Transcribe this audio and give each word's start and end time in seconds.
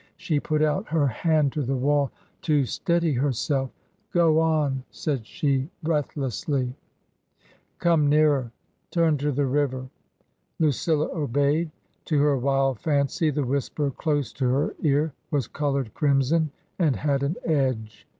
She 0.17 0.39
put 0.39 0.63
out 0.63 0.87
her 0.87 1.05
hand 1.05 1.51
to 1.53 1.61
the 1.61 1.75
wall 1.75 2.09
to 2.41 2.65
steady 2.65 3.13
herself." 3.13 3.69
Go 4.11 4.39
on," 4.39 4.83
said 4.89 5.27
she, 5.27 5.69
breathlessly. 5.83 6.73
23* 7.79 7.79
270 7.79 7.79
TRANSITION." 7.79 7.79
Come 7.81 8.09
nearer. 8.09 8.51
Turn 8.89 9.17
to 9.19 9.31
the 9.31 9.45
river." 9.45 9.89
Lucilla 10.57 11.07
obeyed. 11.15 11.69
To 12.05 12.19
her 12.19 12.35
wild 12.35 12.79
fancy 12.79 13.29
the 13.29 13.45
whisper 13.45 13.91
close 13.91 14.33
to 14.33 14.49
her 14.49 14.73
ear 14.81 15.13
was 15.29 15.45
coloured 15.45 15.93
crimson 15.93 16.49
and 16.79 16.95
had 16.95 17.21
an 17.21 17.35
edge. 17.45 18.07